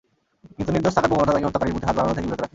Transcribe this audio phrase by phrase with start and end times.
[0.55, 2.49] কিন্তু নির্দোষ থাকার প্রবণতা তাকে হত্যাকারীর প্রতি হাত বাড়ানো থেকে বিরত রাখে।